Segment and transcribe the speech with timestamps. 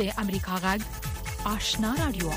[0.00, 0.80] د امریکا غږ
[1.54, 2.28] آشنا رادیو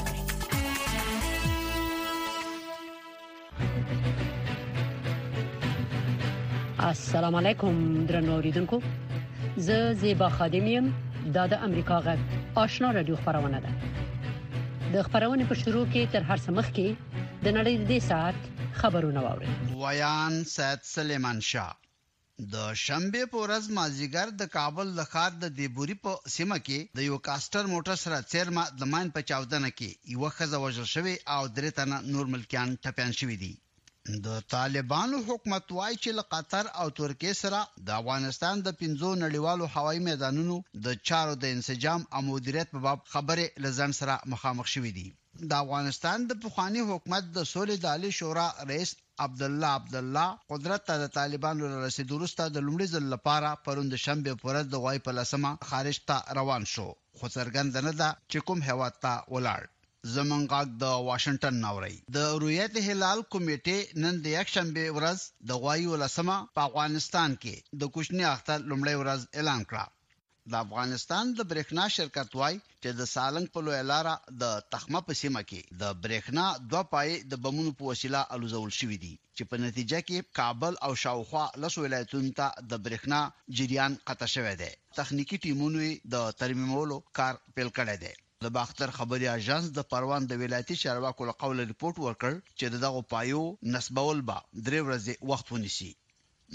[6.87, 7.75] السلام علیکم
[8.07, 8.79] درنو اوریدونکو
[9.67, 10.89] زه زیبا خادمیم
[11.35, 12.19] د امریکا غږ
[12.63, 13.75] آشنا رادیو خبرونه ده
[14.93, 16.87] د خبرونه په شروع کې تر هر څه مخکې
[17.43, 18.39] د نړۍ د ساعت
[18.81, 19.49] خبرونه واورئ
[19.83, 21.73] ویان سید سلیمان شاه
[22.53, 22.55] د
[22.85, 27.17] شنبه په ورځ مازیګر د کابل د ښار د دیبوري په سیمه کې د یو
[27.27, 31.69] کاستر موټر سره چیرما د مان په چاودنه کې یو خزه وژل شوی او درې
[31.77, 33.53] تنه نور ملکیان ټپيان شوی دي
[34.25, 39.65] د طالبانو حکومت وايي چې له قطر او ترکیه سره د افغانستان د پنځو نړیوالو
[39.75, 40.55] هوایي میدانونو
[40.85, 45.05] د چارو د انسجام او مدیریت په باب خبرې لزن سره مخامخ شوې دي
[45.49, 48.91] د افغانستان د پخوانی حکومت د سولې د عالی شورا رئیس
[49.27, 53.93] عبد الله عبد الله قدرت ته د طالبانو رسیدو وروسته د لومړي ځل لپاره پروند
[54.05, 58.39] شنبه پورز د وای په لسمه خارج ته روان شو خو څرګند نه ده چې
[58.47, 59.61] کوم هوا ته ولاړ
[60.15, 66.35] زمنګاګ د واشنگټن ناوړی د رؤیت هلال کمیټه نن د یکشنبه ورځ د غوایي ولسمه
[66.55, 69.85] په افغانستان کې د کوچنی اختر لومړی ورځ اعلان کړه
[70.51, 75.13] د افغانستان د برېښنا شرکت وای چې د سالنګ په لوی لارا د تخمه په
[75.21, 79.55] سیمه کې د برېښنا دوه پای د بمونو په وسیله الوزول شوې دي چې په
[79.65, 83.19] نتیجه کې کابل او شاوخوا لس ولایتونو ته د برېښنا
[83.57, 89.27] جریان قطع شوی دی تخنیکی ټیمونه د ترمیمولو کار پیل کړی دی د باختر خبري
[89.37, 93.41] اژانس د پروان د ولایتي چارواکو له قوله ریپورت ورکړ چې دغه پایو
[93.73, 94.37] نسبول با
[94.69, 95.89] درې ورځې وخت ونیسي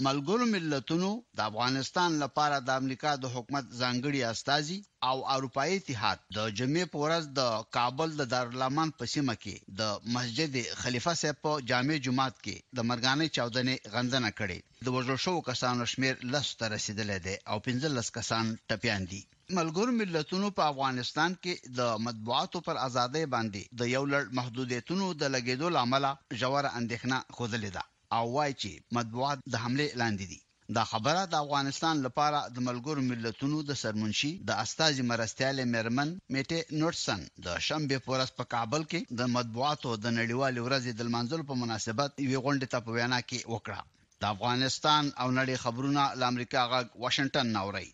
[0.07, 4.79] ملګرو ملتونو د افغانستان لپاره د امریکا د حکومت ځانګړي استاذي
[5.11, 9.81] او اروپאי اتحاد د جمعې په ورځ د کابل د دارالمان په سیمه کې د
[10.17, 15.47] مسجد خلیفہ صاحب په جامع جماعت کې د مرګانې چاودنې غندنه کړې د وژل شوو
[15.51, 19.23] کسانو شمیر لس ته رسیدلې ده او 15 کسان ټپيان دي
[19.55, 25.29] ملګر ملتونو په افغانستان کې د مطبوعاتو پر ازادۍ باندې د یو لړ محدودیتونو د
[25.35, 26.05] لګیدو لامل
[26.41, 27.83] جوړه اندېښنه خوذلې ده
[28.17, 30.39] او وايي چې مطبوعات د حمله لاندې دي
[30.79, 36.59] دا خبره د افغانستان لپاره د ملګر ملتونو د سرمنشي د استاذ مرستياله مرمن میټه
[36.81, 41.53] نورسن د شنبه پورس په کابل کې د مطبوعاتو د نړیوال ورځ د منځل په
[41.63, 43.79] مناسبت یو غونډه ته په وینا کې وکړه
[44.21, 47.87] د افغانستان او نړۍ خبرونه د امریکا غا واشنگټن نوري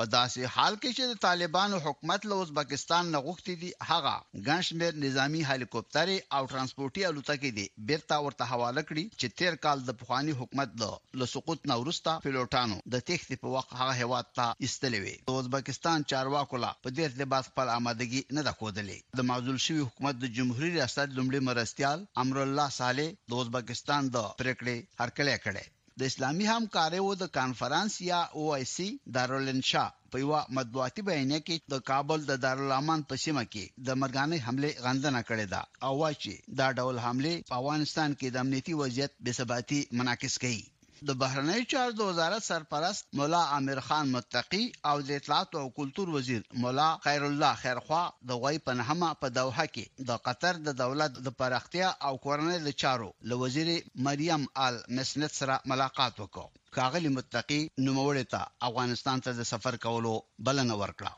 [0.00, 4.12] په داسې حال کې چې د طالبانو حکومت له ازبکستان نه غوښتي دي هغه
[4.48, 9.96] ګنشمیر نظامی هلیکوپټر او ترانسپورتي الوتکې دي بیرته ورته حواله کړي چې تیر کال د
[10.00, 10.76] پخوانی حکومت
[11.20, 16.04] له سقوط نه وروسته پیلوټانو د تخت په وخت هغه هواد ته استلوي د ازبکستان
[16.14, 18.84] چارواکو لا په دې ارتباط خپل آمادګي نه ده خوده
[19.20, 24.26] د معزول شوی حکومت د جمهوریت ریاست لمړي مرستيال امر الله صالح د ازبکستان د
[24.42, 25.64] پریکړې هرکلی کړي
[26.00, 31.56] د اسلامي همکاریو د کانفرنس یا او ای سی دارالانشا په یو مطبوعاتي بیان کې
[31.72, 36.36] د کابل د دارالامان په سیمه کې د مرګانه حمله غندنه کړې ده او وايي
[36.58, 40.62] دا ډول حمله په افغانستان کې د امنیتي وضعیت بې ثباتی منعکس کړي
[41.08, 46.06] د بهرنیو چارو د وزارت سرپرست مولا عامر خان متقی او د اطلاعات او کلچر
[46.16, 51.12] وزیر مولا خیر الله خیرخوا د غوی پنهمه په دوحه کې د قطر د دولت
[51.26, 53.68] د پراختیا او کورنۍ د چارو له وزیر
[54.08, 56.48] مریم آل مسنت سره ملاقات وکړ
[56.78, 60.14] کاغلی متقی نوموړی ته افغانستان ته د سفر کولو
[60.46, 61.12] بلنه ورکړه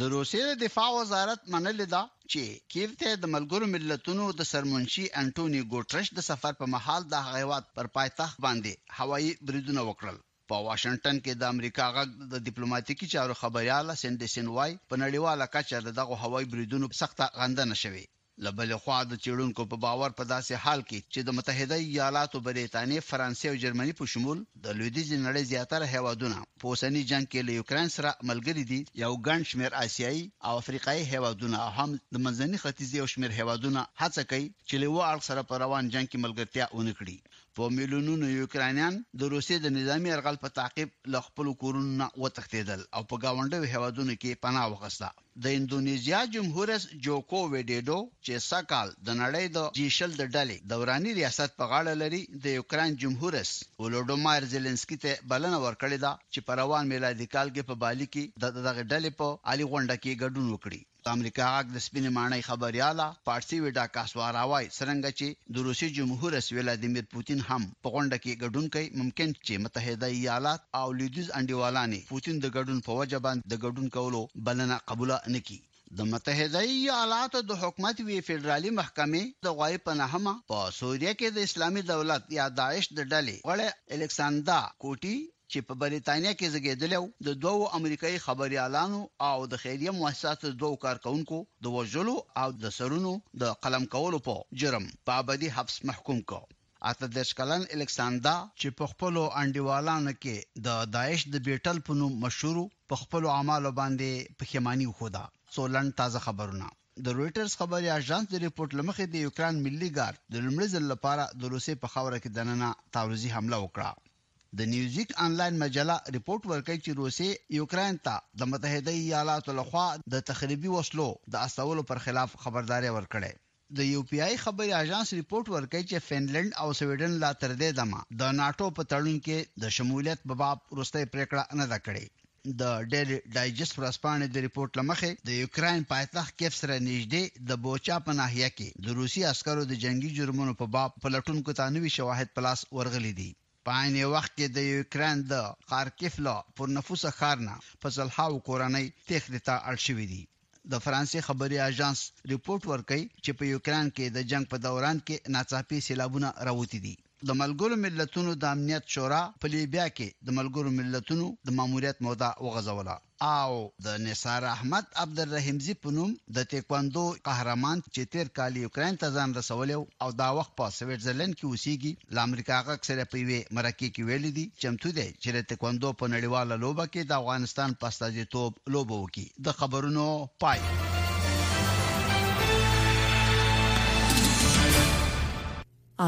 [0.00, 2.00] د روسیې د دفاع وزارت منلې ده
[2.32, 2.40] چې
[2.72, 7.64] کیف ته د ملګرو ملتونو د سرمنشي انټونی ګوټرش د سفر په مهال د غیوات
[7.76, 10.16] پر پایتخت باندې هوایي بریدونه وکړل
[10.48, 15.78] په واشنگټن کې د امریکا غږ د ډیپلوماټیکي چارو خبريال سندسن وای په نړیواله کچه
[16.00, 18.02] دغه هوایي بریدونو سخته غندنه شوه
[18.42, 23.02] لبل خوا د چیرونکو په باور په داسې حال کې چې د متحده ایالاتو بریتانیا
[23.10, 27.52] فرانسې او جرمني په شمول د لویدیز نړۍ زیاتره هیوادونه په اوسني جنگ کې له
[27.58, 32.90] یوکرين سره ملګري دي یو ګڼ شمیر آسیایي او افریقایي هیوادونه هم د منځني ختیځ
[33.00, 37.16] یو شمیر هیوادونه هڅه کوي چې له وړ سره په روان جنگ کې ملګرتیا ونکړي
[37.56, 43.02] په میلیونونو یوکرانیان د روسیې د نظامی ارغل په تعقیب له خپل کورونو وتښتیدل او
[43.10, 45.10] په گاونډو هیوادونو کې پناه وغوښته
[45.42, 47.96] د انډونیزیا جمهور رئیس جوکو ویډیډو
[48.28, 52.94] چې سکهال د نړۍ د جیشل د ډلې دوراني ریاست په غاړه لري د یوکران
[53.06, 57.82] جمهور رئیس ولودومایر زيلنسکي ته بلنه ورکړې ده چې په روان میلادي کال کې په
[57.86, 62.10] بالي کې دغه ډلې په علي غونډه کې ګډون وکړي د امریکا غږ د سپینې
[62.18, 67.92] مانای خبرياله پارسي وډا کاسواراوي څنګه چې د روسي جمهور رئیس ولادیمیر پوتین هم په
[67.96, 72.96] غونډه کې ګډون کوي ممکن چې متحده ایالات او لیدوز انډیوالانه پوتین د ګډون په
[73.00, 75.56] وجه باندې د ګډون کولو بلنه قبوله نکي
[75.98, 81.46] د متحده ایالاتو د حکومت وی فدرالي محکمې د غوای پناهما په سوریه کې د
[81.48, 83.60] اسلامي دولت یا داعش د ډلې وړ
[83.96, 85.16] الکساندا کوټي
[85.50, 89.00] چې په بریتانیا کې زګیدلو د دوو امریکایي خبريالانو
[89.30, 93.12] او د خیریه مؤسساتو دوو کارکونکو د وژلو او د سرونو
[93.44, 96.40] د قلم کولو په جرم په ابدي حبس محکوم کو
[96.88, 98.32] اته د شکلن الکساندا
[98.62, 102.58] چې په خپل انډیوالانو کې د داعش د بیټل په نوم مشهور
[102.92, 105.22] په خپل اعمالو باندې پښیمانی وخودا
[105.58, 106.66] سولن تازه خبرونه
[107.06, 111.30] د رويټرز خبري اژانس د ریپورت لمخې د یوکران ملي ګارد د لمړي ځل لپاره
[111.44, 116.76] د روسي په خاوره کې دننه تاوزي حمله وکړه د نیوزیک انلاین مجله ریپورت ورکړي
[116.82, 117.30] چې روسي
[117.62, 119.86] یوکرين ته د متحده ایالاتو لخوا
[120.16, 123.32] د تخریبي وسلو د استولو پر خلاف خبرداري ورکړي
[123.78, 127.70] د یو پی آی خبري اژانس ریپورت ورکړي چې فنلند او سویډن لا تر دې
[127.78, 132.52] دمه د ناتو په تړون کې د شمولیت په باب وروستۍ پریکړه نه ده کړې
[132.60, 137.96] د ډیلی ډایجست پرسپانې د ریپورت لمخې د یوکرين پایتخت کیف سره نږدې د بوچا
[138.08, 142.34] په ناحیه کې د روسي عسکرو د جنگي جرمونو په باب پلټونکو ته نوې شواهد
[142.38, 143.28] پلاس ورغلي دي
[143.68, 148.86] په عین وخت کې د یوکرين د خارکیف لا پر نفوسه خارنه په ځلحاو کورنۍ
[149.12, 150.22] تخریته اړ شوې دي
[150.72, 152.00] د فرانسې خبري اژانس
[152.32, 156.94] ریپورت ورکړي چې په یوکران کې د جنگ په دوران کې ناڅاپي سیلابونه راوتی دي
[157.28, 162.30] د ملګرو ملتونو د امنیت شورا په لیبیا کې د ملګرو ملتونو د ماموریت موده
[162.44, 162.96] وغځوله
[163.26, 169.12] او د نثار احمد عبدالرحیم زی پونوم د ټیکواندو قهرمان چې تیر کال یوکرين ته
[169.20, 173.78] ځان رسولیو او دا وخت په سویټزرلند کې اوسېږي ل امریکا اکثره په وی مرکه
[173.78, 177.94] کې ویل دي چمتو دي چې د ټیکواندو په نړیواله لوبه کې د افغانستان په
[177.98, 180.06] ستاجیتوب لوبه وکي د خبرونو
[180.44, 180.66] پای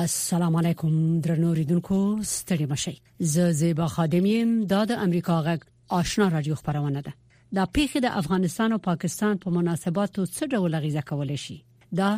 [0.00, 1.98] السلام علیکم درنو ریډونکو
[2.32, 2.96] ستړي مشي
[3.36, 7.12] ز زیبا خادمیم د امریکا غک آشنا رادیو خبرونه ده
[7.56, 11.56] د پیښه د افغانستان او پاکستان په مناسباتو څه ډول غیزه کول شي
[12.00, 12.08] دا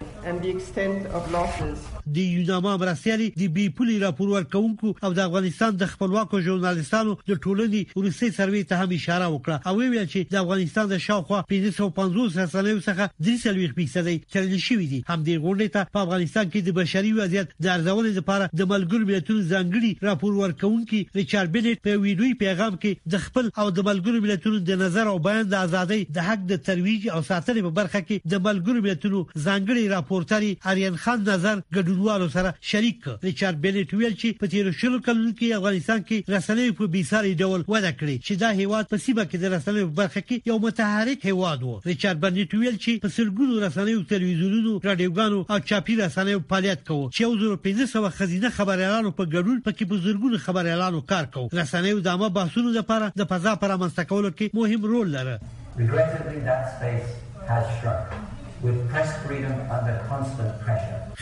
[2.17, 7.41] د یوناما برسیالي د بي پولي راپور ورکونکو او د افغانستان د خپلواکو ژورنالستانو د
[7.45, 12.39] ټولنې روسي سروي ته هم اشاره وکړه او ویل چې د افغانستان د شاوخوا 550
[12.47, 16.65] رسنیو څخه د سلوي فیصدې ترلاسه شوې دي هم د غونډې ته په افغانستان کې
[16.69, 21.83] د بشري وضعیت د ارزونې لپاره د ملګرو ملګرو ملتونو ځانګړي راپور ورکونکي ریچارډ بنټ
[21.89, 25.65] په ویډیوي پیغام کې د خپل او د ملګرو ملتونو د نظر او بیان د
[25.69, 30.53] ازادۍ د حق د ترویج او ساتنې په برخه کې د ملګرو ملتونو ځانګړي راپورټري
[30.73, 35.33] آریان خان نظر ګډونوالو سره شریک کړ ریچارډ بنټ ویل چې په تیر شلو کلونو
[35.39, 39.43] کې افغانستان کې رسنۍ په بیساري ډول وده کړې چې دا هیواد په سیمه کې
[39.43, 43.67] د رسنۍ په برخه کې یو متحرک هیواد و ریچارډ بنټ ویل چې په سلګونو
[43.67, 49.59] رسنیو تلویزیونونو رادیوګانو او چاپي رسنیو فعالیت کوي چې 2015 خزینه خبره خبريالانو په ګډون
[49.67, 54.03] پکې په زرګونو خبريالانو کار کوي رسنیو د عامه بحثونو لپاره د فضا پر امنځته
[54.11, 55.37] کولو کې مهم رول لري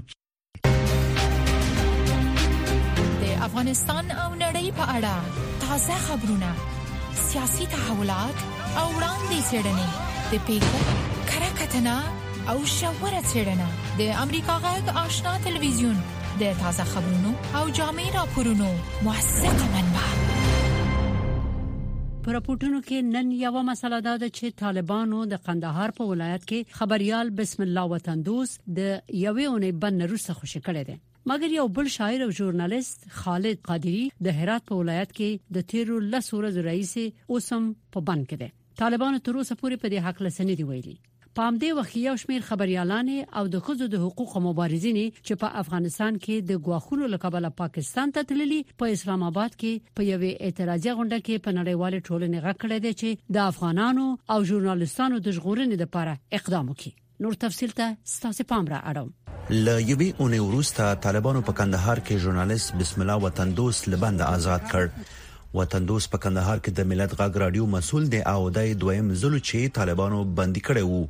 [3.23, 5.15] د افغانستان او نړۍ په اړه
[5.67, 6.51] تازه خبرونه
[7.29, 8.37] سیاسي تحولات
[8.81, 9.89] او وړاندې څرګندې
[10.31, 10.81] د پیښو
[11.31, 11.97] کره کتنه
[12.51, 15.99] او شاوره څېړنه د امریکا غږ آشنا ټلویزیون
[16.43, 18.69] د تازه خبرونو او جامع راپورونو
[19.09, 20.07] موثقه منبع
[22.27, 26.77] په راپورټونو کې نن یو مسله دا ده چې طالبانو د قندهار په ولایت کې
[26.77, 28.89] خبريال بسم الله وطن دوست د
[29.25, 30.97] یوې اونۍ بند روسه خوشی کړی دی
[31.33, 35.99] مګر یو بل شاعر او ژورنالیست خالد قادری د هرات په ولایت کې د تیرو
[36.15, 38.51] لسورز رئیس اوسم په بند کې دی
[38.85, 40.97] طالبانو تر اوسه پورې په دې حق لسنې دی ویلي
[41.39, 46.45] پام دې وخیو شمیر خبريالان او د خزو د حقوقو مبارزین چې په افغانستان کې
[46.51, 51.45] د غواخونو لقبله پاکستان ته تللی په اسلام آباد کې په یوې اعتراضي غونډه کې
[51.47, 57.27] په نړیواله ټولنې غکړه دي چې د افغانانو او ژورنالستانو د ژغورنې لپاره اقدام وکړي
[57.27, 62.25] نور تفصیل ته ستاسو پام را اړوم ل یوبي اونې وروسته طالبانو په کندهار کې
[62.29, 65.07] ژورنالیست بسم الله وطن دوست لبند آزاد کړ
[65.59, 69.39] وطن دوست په کندهار کې د ملت غږ رادیو مسول دی او د دویم زلو
[69.49, 71.03] چې طالبانو بندي کړي وو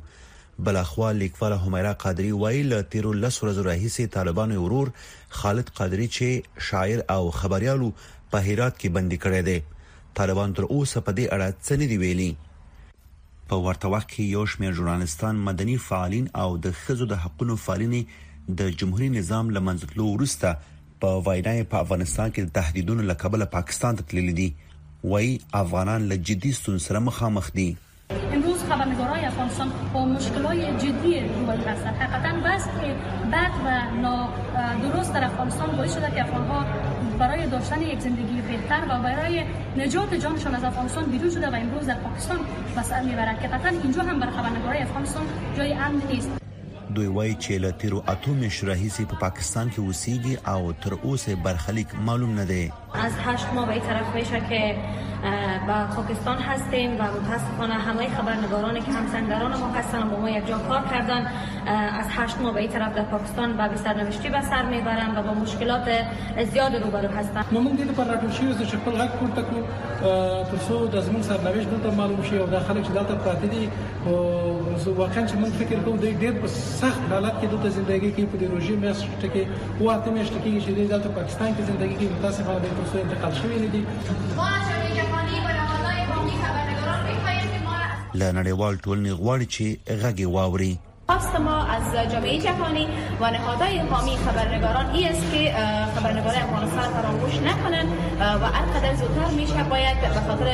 [0.67, 4.91] بل اخوا لیکواله همایرا قادری وایي ل 13 ورځې راهیسي طالبانو ورور
[5.39, 7.87] خالد قادری چې شاعر او خبريالو
[8.31, 9.57] په هرات کې بندي کړي دي
[10.21, 12.29] طالبان تر اوسه په دې اړه څه نه دی ویلي
[13.49, 17.97] په ورته وخت کې یو شمېر ژورنالستان مدني فعالین او د خزو د حقوقو فعالین
[18.61, 24.11] د جمهوریت نظام لمنځلو ورسته په وایډای په افغانستان کې د تهدیدونو لکبل پاکستان ته
[24.11, 24.47] تللی دي
[25.13, 25.27] وای
[25.63, 27.67] افغانان له جدي ستونزو سره مخامخ دي
[28.37, 32.89] امروز خبرنگارای افغانستان با مشکلای جدی روبرو هستند حقیقتا بس که
[33.33, 33.67] بد و
[34.05, 36.63] نادرست در افغانستان باعث شده که افغانها
[37.19, 39.43] برای داشتن یک زندگی بهتر و برای
[39.77, 42.39] نجات جانشان از افغانستان بیرون شده و امروز در پاکستان
[42.77, 45.23] بسر میبرد که قطعا اینجا هم بر خبرنگارای افغانستان
[45.57, 46.29] جای امن نیست
[46.97, 50.91] دوی وایي چې له تیرو اټومي شراحي سي په پا پاکستان کې اوسېږي او تر
[51.05, 52.63] اوسه برخلیک معلوم نه دی
[53.03, 54.75] از هشت ماه به این طرف میشه که
[55.67, 60.57] با پاکستان هستیم و متاسفانه همه خبرنگارانی که همسنگران ما هستن با ما یک جا
[60.57, 61.25] کار کردن
[61.99, 65.23] از هشت ماه به این طرف در پاکستان و به سرنوشتی به سر میبرن و
[65.23, 65.83] با مشکلات
[66.53, 69.57] زیاد روبرو هستن موږ دې پر راټوشیو چې خپل غږ پورته کو
[70.51, 73.69] تر څو د زمون سرنوشت دلته معلوم شي او داخله چې دلته پاتې دي
[74.05, 76.47] او واقعا چې فکر کوو دوی ډېر په
[76.81, 79.43] سخت حالت کې دلته ژوندۍ کې په دې روژې میاشت کې
[79.81, 83.83] واته میاشت چی چې دلته پاکستان کې ژوندۍ کې متاسفانه تروسه انتقال شوی نه دي
[88.21, 89.65] له نړیوال ټولنې غواړي چې
[90.03, 90.73] غږی واوري
[91.07, 92.87] خواست ما از جامعه جهانی
[93.21, 95.41] و نهادهای حامی خبرنگاران ای e است که
[95.95, 97.87] خبرنگاران افغانستان فراموش نکنند
[98.19, 100.47] و هر قدر زودتر میشه باید به خاطر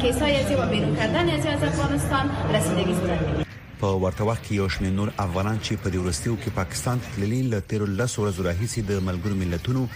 [0.00, 3.44] کیسای ازی و بیرون کردن ازی از افغانستان رسیدگی صورت
[3.80, 7.42] په ورته وخت کې یو شمېر نور افغانان چې په دې ورستیو کې پاکستان تللی
[7.42, 9.86] له 13 ورځو راهیسې د ملګرو ملتونو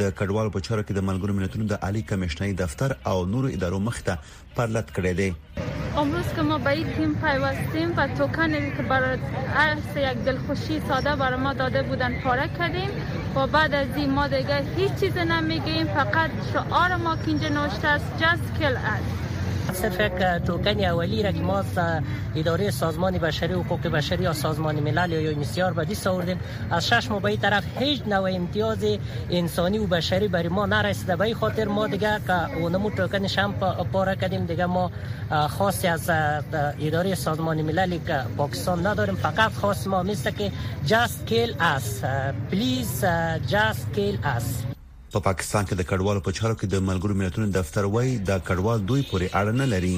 [0.00, 3.78] د کډوالو په چارو کې د ملګرو ملتونو د عالی کمشنای دفتر او نورو ادارو
[3.88, 4.14] مخ ته
[4.56, 5.28] پرلط کړی دی
[6.02, 9.18] امروز که ما به این تیم پیوستیم و توکنی که برای
[9.66, 12.90] عرض یک دلخوشی ساده برای ما داده بودن پاره کردیم
[13.34, 17.88] و بعد از این ما دیگه هیچ چیز نمیگیم فقط شعار ما که اینجا نوشته
[17.88, 19.04] است just kill us
[19.72, 19.98] صرف
[20.46, 21.66] توکن اولی را که ما از
[22.36, 26.40] اداره سازمان بشری حقوق بشری یا سازمان ملل یا یونیسیار به دست آوردیم
[26.70, 28.84] از شش ما به این طرف هیچ نوع امتیاز
[29.30, 33.52] انسانی و بشری برای ما نرسیده به خاطر ما دیگه که اونمو توکنش هم
[33.92, 34.90] پاره کردیم دیگه ما
[35.48, 36.10] خاصی از
[36.80, 37.98] اداره سازمان ملل
[38.36, 40.52] پاکستان نداریم فقط خاص ما میسته که
[40.86, 44.71] just kill us eh, please eh, just kill us
[45.12, 48.36] په پا پاکستان کې د کډوالو په چارو کې د ملګرو ملتونو دفتر وایي دا
[48.48, 49.96] کډوال دوی پورې اړه نه لري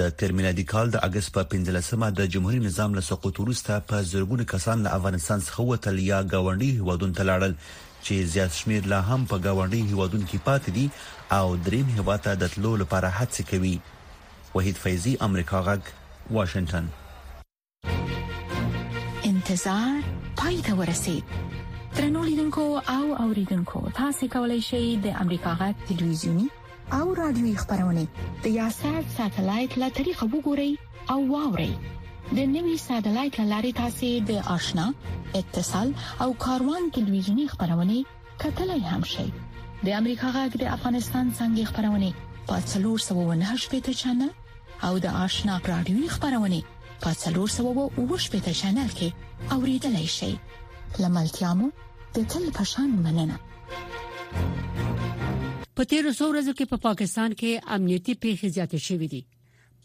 [0.00, 4.44] د ترمینالي کال د اگست په 15مه د جمهوریت نظام له سقوط وروسته په زرګونو
[4.54, 9.26] کسان له افغانستان څخه وتل یا گاونډي هیوادونو ته لاړل چې زیات شمیر لا هم
[9.34, 10.86] په گاونډي هیوادونو کې پاتې دي
[11.40, 13.74] او دریم هیواد ته د تلو لپاره هڅه کوي
[14.54, 15.82] وحید فیضی امریکا غږ
[16.40, 16.86] واشنگتن
[19.34, 19.94] انتظار
[20.42, 21.24] پای ته ورسید
[21.98, 22.62] ترنو لیدونکو
[22.92, 26.44] او اوریدونکو تاسو کولی شئ د امریکا غږ ټلویزیونی
[26.98, 28.04] او رادیوي خبرونه
[28.44, 30.70] د یاشر ساتلایت له طریقو وګورئ
[31.14, 31.72] او واورئ
[32.36, 34.84] د نوي ساتلایت لارې تاسو د آشنا
[35.40, 35.90] اتصال
[36.26, 37.96] او کاروان ټلویزیونی خبرونه
[38.44, 39.26] کتلای هم شئ
[39.84, 44.30] د امریکا غږ د افغانستان څنګه خبرونه پاتلور 798 پټ چنل
[44.90, 46.62] او د آشنا رادیوي خبرونه
[47.08, 50.32] پاتلور 798 پټ چنل کې اوریدلای شئ
[51.04, 51.68] لملتیا مو
[52.16, 53.36] د تل پشان مننه
[55.74, 59.22] په تیر ورځو کې په پا پاکستان کې امنیتي پیښې زیاتې شوې دي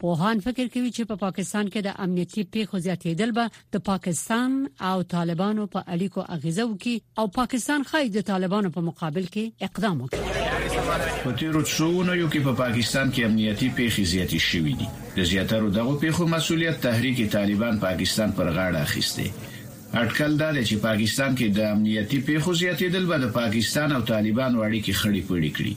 [0.02, 3.44] پوهان فکر کوي چې په پا پاکستان کې د امنیتي پیښو زیاتېدل به
[3.76, 4.50] د پاکستان
[4.90, 9.96] او طالبانو په اړیکو اغیزه وکړي او پاکستان خای د طالبانو په مقابل کې اقدام
[10.02, 10.20] وکړي
[11.24, 14.88] په تیر څوونه یو کې په پاکستان کې امنیتي پیښې زیاتې شوې دي
[15.22, 19.26] د زیاتره دغه پیښو مسولیت تحریک طالبان پاکستان پر غاړه اخیسته
[20.02, 24.58] اټکل دا دی چې پاکستان کې د امنیتي پیښو زیاتېدل به د پاکستان او طالبانو
[24.66, 25.74] اړیکې خړې پړې کړي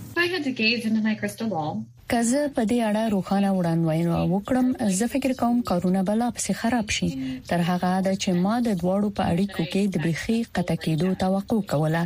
[2.13, 4.67] کزه په دې اړه روخانه وړاندوینه وکړم
[4.99, 7.09] زه فکر کوم کارونه بل په خراب شي
[7.49, 11.59] تر هغه دا چې ما د دواړو په اړیکو کې د بخي قطع کېدو توقع
[11.73, 12.01] کوله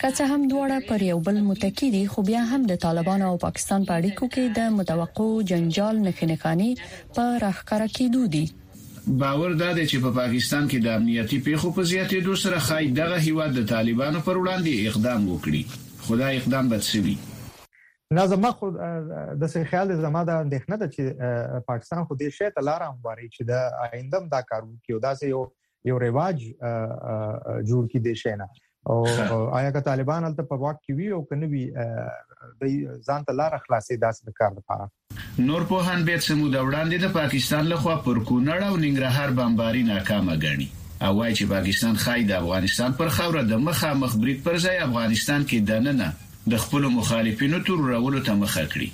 [0.00, 3.38] که څه هم دواړه پر یو بل متکی دي خو بیا هم د طالبانو او
[3.44, 6.68] پاکستان په اړیکو کې د متوقع جنجال نخنه خاني
[7.20, 8.42] په راخکره کېدو دي
[9.06, 13.16] باور دا دی چې په پاکستان کې د امنیتي پیښو په زیاتېدو سره خای دغه
[13.24, 15.62] هیواد د طالبانو پر وړاندې اقدام وکړي
[16.08, 17.16] خدای اقدام بدسوي
[18.18, 22.50] نه زما خو د سې خیال زما د اندېښنه ده چې پاکستان خو دې شی
[22.58, 25.42] ته لار همواري چې د آیندم دا کارو کې او دا سه یو
[25.92, 28.46] یو ریواج جوړ کی دي شنه
[28.86, 29.06] او
[29.58, 31.70] آیا که طالبان هلته په واک کې وي او کنه وي
[32.62, 34.88] د ځان ته لار خلاصې داس د کار لپاره
[35.50, 39.82] نور په هان بیت سمو د وړاندې د پاکستان لخوا پر کونړ او ننګرهار بمباری
[39.90, 40.68] ناکامه غني
[41.06, 45.46] او وايي چې پاکستان خای د افغانستان پر خوره د مخه مخبري پر ځای افغانستان
[45.52, 48.90] کې دننه د خپل مخالفینو تر راولو ته مخه کړی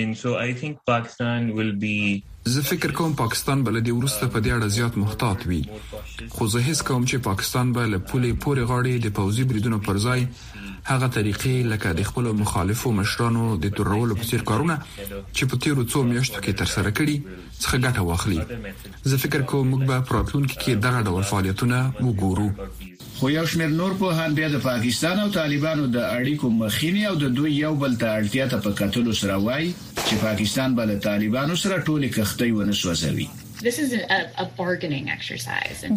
[0.00, 1.98] and so i think pakistan will be
[2.44, 5.62] زه فکر کوم پاکستان بل د ورسته په دې اړه زیات محتاط وي
[6.30, 9.98] خو زه هیڅ کوم چې پاکستان به له پولې پورې غاړي د پوزي بریدونو پر
[10.06, 10.22] ځای
[10.90, 14.78] هغه طریقې لکه د خپل مخالفو مشرانو د ترولو په څیر کارونه
[15.34, 17.20] چې په تیرو څو میاشتو کې تر سره کړي
[17.60, 18.42] څخه ګټه واخلي
[19.12, 22.48] زه فکر کوم موږ به پراتلون کې دغه ډول فعالیتونه وګورو
[23.18, 27.16] خو یو شمېر نور په هان بیا د پاکستان او طالبانو د اړیکو مخینه او
[27.22, 31.00] د دوی یو بل ته اړتیا ته په کتلو سره وایي چې پاکستان به له
[31.08, 33.28] طالبانو سره ټولې کښتۍ ونسوځوي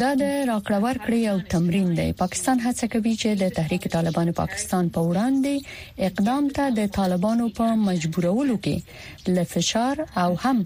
[0.02, 4.86] دا د راکړور کړی او تمرین دی پاکستان هڅه کوي چې د تحریک طالبان پاکستان
[4.96, 5.56] په وړاندې
[6.12, 8.78] اقدام ته د طالبانو په مجبورولو کې
[9.38, 10.58] له فشار او هم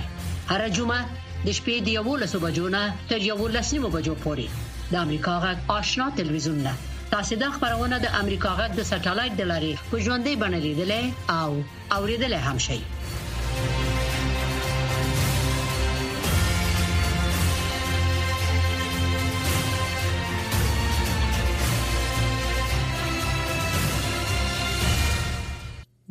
[0.51, 0.99] هر جمعه
[1.45, 4.47] د شپې د 11 بجو نه تر 12 بجو پورې
[4.91, 6.73] د امریکا غږ آشنا تلویزیون نه
[7.13, 11.03] تاسو د خبرونه د امریکا غږ د سټلایټ د لارې په ژوندۍ بڼه لیدلې
[11.39, 11.49] او
[11.95, 12.79] اوریدلې هم شئ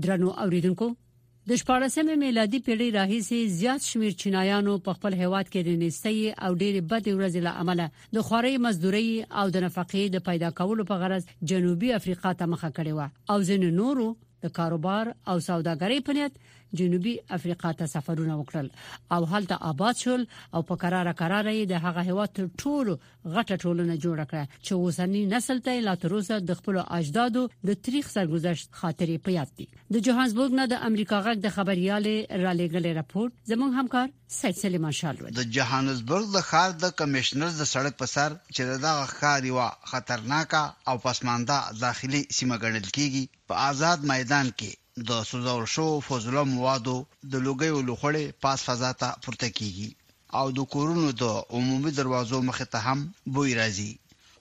[0.07, 0.87] درنو اوریدونکو
[1.51, 6.55] د شپږمې میلادي پیړۍ راهیسې زیات شمیر چینایانو په خپل هیواد کې د نستۍ او
[6.63, 7.89] ډېرې بد ورځې له امله
[8.19, 9.09] د خوري مزدوري
[9.43, 13.49] او د نفقې د پیدا کولو په غرض جنوبي افریقا ته مخه کړې و او
[13.51, 14.09] ځین نورو
[14.45, 16.43] د کاروبار او سوداګرۍ په نیت
[16.79, 18.69] جنوبي افریقا ته سفرونه وکړل
[19.17, 20.23] او هلته آباد شول
[20.55, 22.95] او په قرار قرار یې د هغه هیواد ټولو
[23.35, 27.79] غټه ټولنه جوړ کړه چې اوسنی نسل ته لا تر اوسه د خپل اجدادو د
[27.89, 32.53] تاریخ سرګذشت خاطرې په یاد دي د جوهانسبورګ نه د امریکا غږ د خبريالې را
[32.61, 37.99] لېګلې راپور زموږ همکار سید سلیمان شالو د جوهانسبورګ د ښار د کمشنر د سړک
[38.03, 39.63] په سر چې دغه ښار یو
[39.95, 44.71] خطرناک او پسمانده داخلي سیمه ګڼل کیږي په آزاد میدان کې
[45.09, 46.97] د سوزول شو فضله موادو
[47.33, 49.89] د لوګي او لوخړې پاس فضا ته پورته کیږي
[50.39, 51.25] او د کورونو د
[51.57, 52.99] عمومي دروازو مخ ته هم
[53.35, 53.91] بوی راځي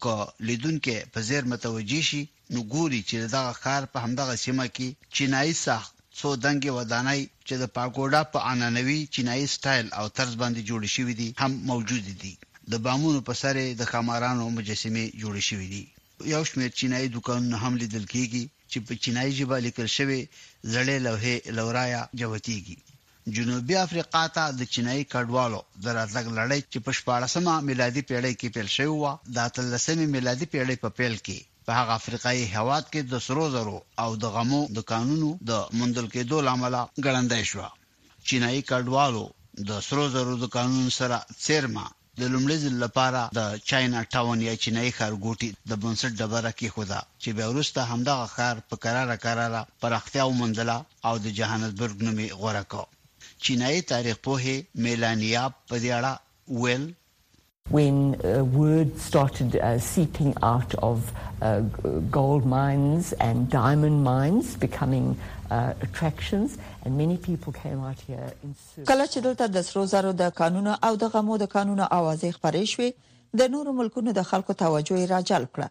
[0.03, 0.13] که
[0.47, 2.21] لیدونکو په زیر متوجي شي
[2.53, 5.83] نو ګوري چې دغه خار په همدغه سیمه کې چینایي ساخ
[6.19, 10.81] څو دنګي ودانۍ چې د پاګوډا په پا انانوي چینایي سټایل او طرز باندې جوړ
[10.95, 12.33] شوې دي هم موجود دي
[12.71, 15.85] د بامونو په سره د خمارانو مجسمه جوړ شوې دي
[16.33, 20.21] یو شمېر چینایي دکانونه هم لیدل کیږي چې په چینایي ژبه لیکل شوی
[20.73, 22.77] زړې لوحې لورایا جوتیږي
[23.35, 28.47] جنوبي افریقا ته د چینایي کډوالو د راتګ لړۍ چې په 14مه میلادي پیړۍ کې
[28.55, 29.05] پیل شوې و
[29.35, 33.77] د 13مه میلادي پیړۍ په پیل کې په هغه افریقایي هواد کې د سرو زرو
[34.03, 37.59] او د غمو د قانونو د مندل کېدو لامل ګړندای شو
[38.27, 39.25] چینایي کډوالو
[39.69, 41.85] د سرو زرو د قانون سره چیرما
[42.21, 46.99] د لومړي ځل لپاره د چاینا ټاون یا چینای ښارګوټي د بنسټ ډبره کې خدا
[47.21, 50.75] چې بیا وروسته همدغه ښار په قراره قراره پراختیا ومندله
[51.11, 52.83] او د جهانسبرګ نومي غوړه کړ
[53.47, 54.45] چینای تاریخ پوه
[54.87, 56.13] میلانیا په دې اړه
[56.61, 56.85] ویل
[57.77, 59.59] when uh, word started uh,
[59.93, 66.49] seeping out of uh, gold mines and diamond mines becoming uh, attractions,
[66.91, 72.63] کله چې دلته د سرو زرو د قانون او د غمو د قانون اوازې خبرې
[72.71, 72.89] شوې
[73.41, 75.67] د نورو ملکونو د خلکو توجه یې راجلب کړه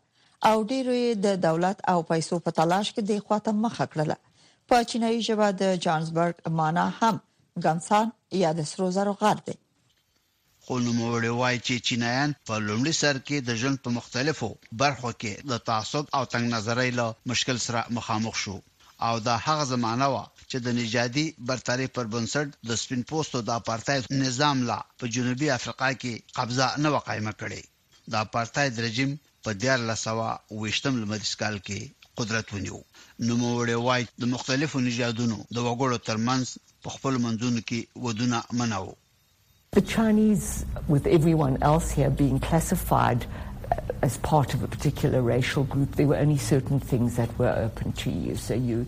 [0.51, 4.17] او ډیرو یې د دولت او پیسو په تلاش کې د خواته مخه کړله
[4.73, 7.17] په چینایي ژبه د جانسبرګ معنا هم
[7.67, 8.09] ګانسان
[8.45, 9.57] یا د سرو زرو غار دی
[10.65, 14.49] خو نوموړی وایي چې چینایان په لومړي سر کې د ژوند په مختلفو
[14.85, 18.57] برخو کې د تعصب او تنگ نظرۍ له مشکل سره مخامخ شو
[19.09, 20.15] او دا هغه زمانہ و
[20.53, 25.47] چې د نژادي برتری پر بنسټ د سپین پوستو د اپارتاید نظام لا په جنوبي
[25.55, 29.15] افریقا کې قبضه نه وقایمه کړي د اپارتاید رژیم
[29.47, 29.55] په
[29.93, 32.81] 1920 لمریز کال کې قدرت ونیو
[33.29, 38.93] نو موړې وای د مختلفو نژادونو د وګړو ترمنځ په خپل منځونو کې ودونه مناو
[39.79, 40.53] The Chinese
[40.97, 46.11] with everyone else here being classified uh, as part of a particular racial group, there
[46.11, 48.35] were only certain things that were open to you.
[48.49, 48.81] So you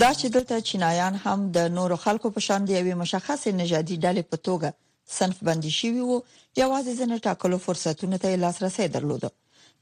[0.00, 4.22] دا چې دلته چینایان هم د نورو خلکو په شان دی یو مشخص نژادي ډلې
[4.30, 6.16] په توګه صنف بندي شوی وو
[6.62, 9.28] یوازې ځنه ټاکلو فرصتونه ته لاسرسي درلود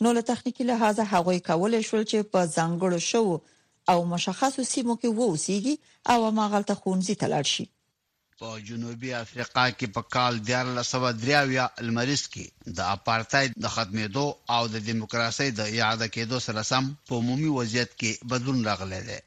[0.05, 3.39] نو له تخنیکی لحاظه هغوی کولای شول چې په ځانګړو شو
[3.93, 5.75] او مشخصو سیمو کې وو سیږي
[6.13, 7.67] او ما غلطه خونځي تلل شي
[8.45, 12.47] په جنوبي افریقا کې په کال 1993 المریس کې
[12.77, 17.91] د اپارتاید د ختمېدو او د دیموکراسي د اعاده کېدو سره سم په عمومي وضعیت
[18.01, 19.19] کې بدلون راغلی دی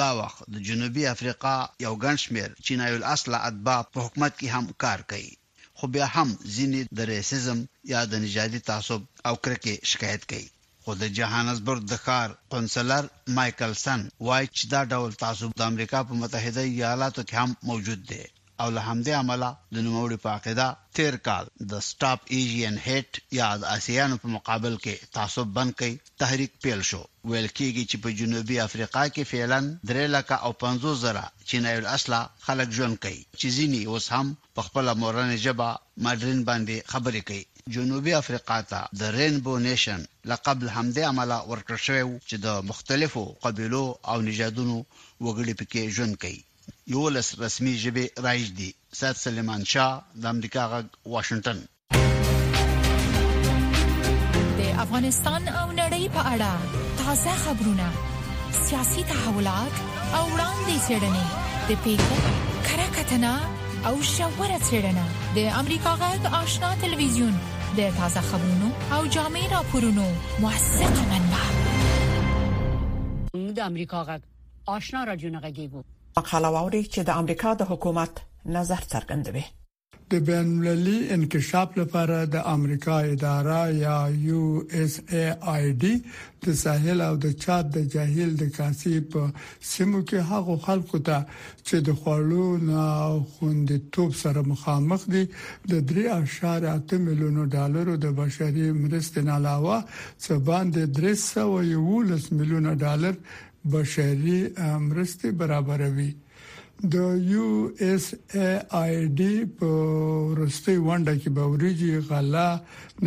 [0.00, 5.00] دا وخت د جنوبي افریقا یو ګنشمیر چینایي الاصل اتباع په حکومت کې هم کار
[5.10, 5.32] کوي
[5.78, 7.58] خو بیا هم ځینې د ریسزم
[7.92, 10.48] یا د نژادي تعصب او کرکې شکایت کوي
[10.82, 13.02] خو د جهانسبرګ د ښار قونسلر
[13.36, 18.02] مايكل سن وایي چې دا ډول تعصب د امریکا په متحده ایالاتو کې هم موجود
[18.12, 18.24] دی
[18.62, 23.48] او له همدې عمله د نوموړي په عقیده تیر کال د سټاپ ایجین هټ یا
[23.60, 28.08] د آسیان په مقابل کې تعصب بند کړي تحریک پیل شو ویل کېږي چې په
[28.20, 33.48] جنوبي افریقا کې فعلا درې لکه او 50 زره چینایي الاصله خلک ژوند کوي چې
[33.56, 35.68] ځینی اوس هم په خپل مورنه ژبه
[36.04, 37.44] مادرین باندې خبرې کوي
[37.74, 43.84] جنوبي افریقا ته د رینبو نیشن لقب الحمدي عمله ورکړ شوی چې د مختلفو قبيلو
[44.10, 44.76] او نژادونو
[45.26, 46.42] وګړي پکې ژوند کوي
[46.86, 50.82] یو لس رسمي ژبه راځي سات سليمان شاه د امریکا غ
[51.14, 51.58] واشنگټن
[54.60, 57.88] د افغانستان او نړۍ په اړه تازه خبرونه
[58.60, 59.82] سیاسي تحولات
[60.20, 63.32] او وړاندې څرګندې د پیښو کره کتنه
[63.88, 67.36] او شاوره څرګندونه د امریکا غ آشنا ټلویزیون
[67.80, 70.06] د تازه خبرونو او جامع راپورونو
[70.46, 71.44] موثق منبع
[73.60, 74.18] د امریکا غ
[74.78, 75.82] آشنا راډیو نغږی وو
[76.18, 78.12] مقاله واوري چې د امریکا د حکومت
[78.56, 79.46] نظر څرګندوي
[80.12, 83.96] د بین المللي انکشاف لپاره د امریکا اداره یا
[84.28, 84.44] یو
[84.82, 85.90] اس ای ای ډی
[86.46, 89.22] د ساحل او د چاد د جاهل د کاسي په
[89.72, 91.18] سیمو کې هغه خلکو ته
[91.66, 92.86] چې د خوړو نه
[93.32, 95.24] خوندیتوب سره مخامخ دي
[95.72, 99.76] د 3.8 میلیونو ډالرو د بشري مرستې نه علاوه
[100.24, 103.14] څه باندې 300 میلیونه ډالر
[103.74, 104.38] بشري
[104.88, 106.10] مرستې برابروي
[106.92, 107.46] د یو
[107.90, 108.04] اس
[108.40, 108.50] ای
[108.82, 112.46] آی ډی په ورستي ونده کې به وريجي غله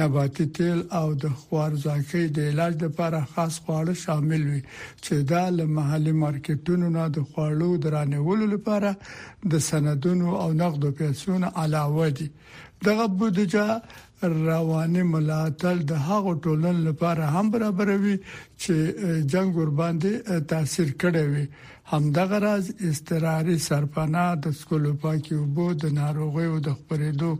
[0.01, 4.61] نباتي تیل او د خوارزکې د علاج لپاره خاص خواړه شامل وي
[5.03, 8.97] چې دا له محلي مارکیټونو نه د خواړو درانولو لپاره
[9.55, 12.27] د سندونو او نقدو پیسو نه علاوه دي
[12.89, 13.65] دغه بودجه
[14.23, 18.15] رواني ملاتړ د هغو ټولن لپاره هم برابروي
[18.61, 18.73] چې
[19.35, 20.11] جنگ ور باندې
[20.51, 21.45] تاثیر کړی وي
[21.93, 27.31] همدغه راز استراري سرپناه د سکولو پاکي وبو د ناروغیو د خپرېدو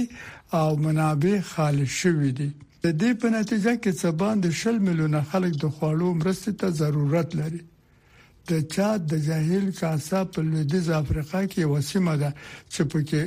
[0.60, 2.48] او منابع خالي شوې دي
[2.84, 7.30] د دې په نتیجه کې چې باندې شل میلیونه خلک د خوړو مرستې ته ضرورت
[7.40, 7.60] لري
[8.50, 12.30] د چاد د جاهل کاسا په لویدیز افریقا کې وسیمه ده
[12.72, 13.22] چې پکې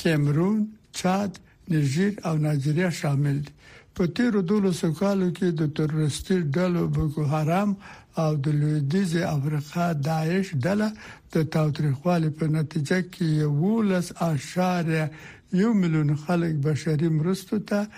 [0.00, 0.64] کیمرون
[1.00, 1.40] چاد
[1.74, 3.52] نيجر او نایجیریا شامل دي
[3.98, 7.76] په تیر 12 کالو کې د ترورستي ډلو بوکو حرام
[8.16, 10.90] او د لویدیز افریقا داعش دله
[11.34, 15.04] د تاوتریخوالي په نتیجه کې ولس اشاره
[15.60, 17.88] یو میلیون خلک بشري مرستو ته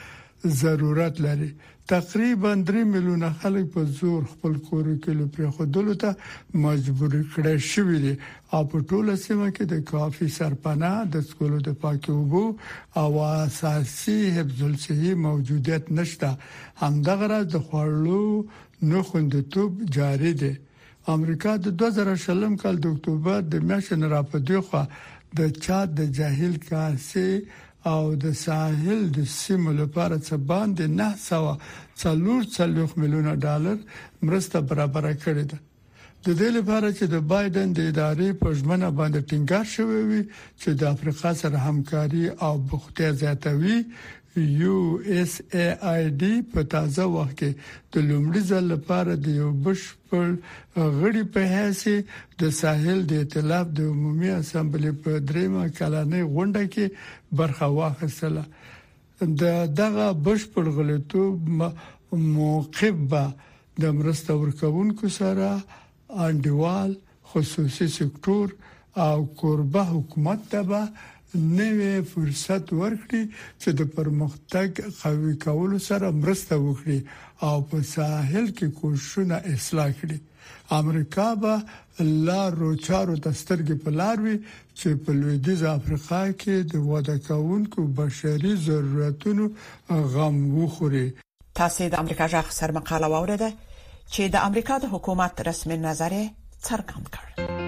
[0.64, 1.55] ضرورت لري
[1.90, 6.16] تقریبا 3 میلیونه خلک په زور خپل کور کې لپاره خودلو ته
[6.64, 8.14] مجبور کړي شوی دي
[8.52, 12.42] او په ټوله سیمه کې د کافي سرپناه د سکولو د پاکي اوبو
[13.02, 16.33] او اساسي حفظ الصحي موجودیت نشته
[16.83, 18.26] همدغه راز د خوړلو
[18.82, 20.52] نو خوندیتوب جاری دی
[21.14, 22.16] امریکا د 2000
[22.62, 24.82] کال د اکتوبر د میاشتې نه راپدې خو
[25.36, 27.28] د چاد د جاهل کاسي
[27.92, 31.54] او د ساحل د سیمو لپاره څه باندې نه سوا
[32.02, 33.76] څلور څلور میلیونه ډالر
[34.28, 35.58] مرسته برابر کړې ده
[36.26, 40.22] د دې لپاره چې د بایدن د ادارې په ژمنه باندې ټینګار شوی وي
[40.60, 43.78] چې د افریقا سره همکاري او بوختیا زیاتوي
[44.37, 44.77] یو
[45.18, 47.51] اس ای آی ډي په تازه وخت کې
[47.92, 50.29] د لومړي ځل لپاره د یو بشپړ
[50.99, 52.05] غړي په حیثیت
[52.42, 56.87] د ساحل د ائتلاف د عمومي اسمبلی په دریمه کلانې غونډه کې
[57.37, 58.44] برخه واخیستله
[59.44, 61.37] د دغه بشپړ غړیتوب
[62.37, 63.25] موقف به
[63.85, 65.49] د مرسته ورکونکو سره
[66.27, 66.90] انډیوال
[67.33, 68.49] خصوصي سکتور
[69.07, 70.83] او کوربه حکومت ته به
[71.37, 73.22] نوې فرصت ورکړي
[73.62, 74.68] چې د پرمختګ
[75.03, 76.99] قوی کولو سره مرسته وکړي
[77.49, 80.18] او په ساحل کې کوششونه اصلاح کړي
[80.81, 84.37] امریکا به لارو چارو د سترګې په لار وي
[84.79, 89.51] چې په لویدیز افریقا کې د واده کونکو بشري ضرورتونو
[90.16, 91.07] غم وخوري
[91.62, 93.53] تاسو د امریکا ځخ سر مقاله واوریده
[94.14, 96.12] چې د امریکا د حکومت رسمي نظر
[96.66, 97.64] څرګند کړ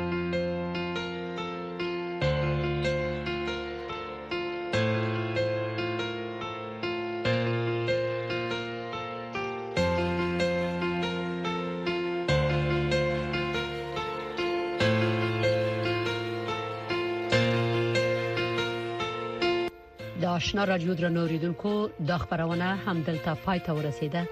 [20.48, 24.28] آشنا رادیو درنوریدونکو دا خبرونه هم دلته پای ته ورسیده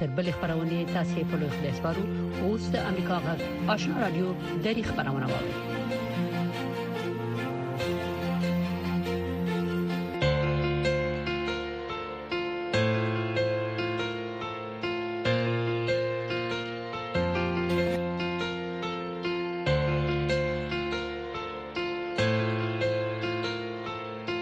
[0.00, 2.02] تر بلې خبرونه تاسو په لوي خلاص ورو
[2.42, 3.40] اوس د امریکا غږ
[3.74, 4.28] آشنا رادیو
[4.64, 5.69] دری خبرونه واورئ